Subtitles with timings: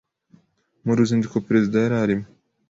[0.85, 2.25] Mu ruzinduko Perezida yari arimo